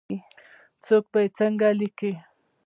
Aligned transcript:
څوک 0.85 1.03
به 1.11 1.19
یې 1.23 1.29
څنګه 1.37 1.67
لیکې؟ 1.79 2.11